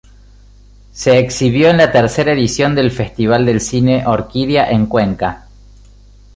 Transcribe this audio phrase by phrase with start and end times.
[0.93, 5.45] Se exhibió en la tercera edición del Festival de Cine Orquídea, en Cuenca.